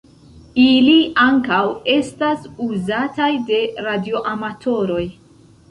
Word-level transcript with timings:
Ili 0.61 0.95
ankaŭ 1.25 1.59
estas 1.97 2.49
uzataj 2.69 3.31
de 3.53 3.61
radioamatoroj. 3.91 5.05